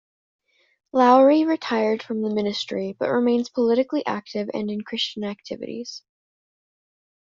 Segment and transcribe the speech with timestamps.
[0.93, 6.01] Lowery retired from the ministry, but remains politically active and in Christian activities.